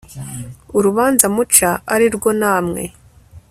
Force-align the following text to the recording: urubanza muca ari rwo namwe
urubanza 0.77 1.25
muca 1.35 1.69
ari 1.93 2.05
rwo 2.15 2.29
namwe 2.39 2.83